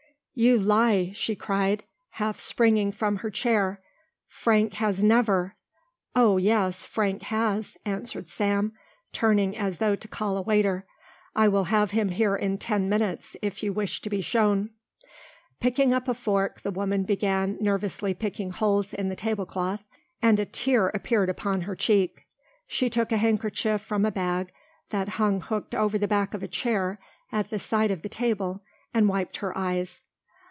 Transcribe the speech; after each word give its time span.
"You 0.33 0.57
lie," 0.59 1.11
she 1.13 1.35
cried, 1.35 1.83
half 2.11 2.39
springing 2.39 2.93
from 2.93 3.17
her 3.17 3.29
chair. 3.29 3.79
"Frank 4.27 4.75
has 4.75 5.03
never" 5.03 5.55
"Oh 6.15 6.37
yes, 6.37 6.83
Frank 6.83 7.23
has," 7.23 7.77
answered 7.85 8.27
Sam, 8.27 8.71
turning 9.11 9.55
as 9.55 9.77
though 9.77 9.95
to 9.95 10.07
call 10.07 10.37
a 10.37 10.41
waiter; 10.41 10.87
"I 11.35 11.47
will 11.47 11.65
have 11.65 11.91
him 11.91 12.09
here 12.09 12.35
in 12.35 12.57
ten 12.57 12.89
minutes 12.89 13.35
if 13.43 13.61
you 13.61 13.71
wish 13.71 14.01
to 14.01 14.09
be 14.09 14.21
shown." 14.21 14.71
Picking 15.59 15.93
up 15.93 16.07
a 16.07 16.13
fork 16.13 16.61
the 16.61 16.71
woman 16.71 17.03
began 17.03 17.57
nervously 17.59 18.15
picking 18.15 18.49
holes 18.49 18.95
in 18.95 19.09
the 19.09 19.15
table 19.17 19.45
cloth 19.45 19.83
and 20.23 20.39
a 20.39 20.45
tear 20.45 20.87
appeared 20.95 21.29
upon 21.29 21.63
her 21.63 21.75
cheek. 21.75 22.25
She 22.67 22.89
took 22.89 23.11
a 23.11 23.17
handkerchief 23.17 23.81
from 23.81 24.05
a 24.05 24.11
bag 24.11 24.53
that 24.89 25.09
hung 25.19 25.41
hooked 25.41 25.75
over 25.75 25.99
the 25.99 26.07
back 26.07 26.33
of 26.33 26.41
a 26.41 26.47
chair 26.47 26.99
at 27.31 27.51
the 27.51 27.59
side 27.59 27.91
of 27.91 28.01
the 28.01 28.09
table 28.09 28.63
and 28.91 29.07
wiped 29.09 29.37
her 29.37 29.55
eyes. 29.55 30.01